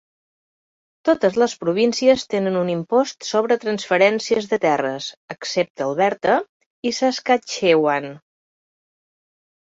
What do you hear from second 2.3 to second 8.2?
tenen un impost sobre transferències de terres, excepte Alberta i Saskatchewan.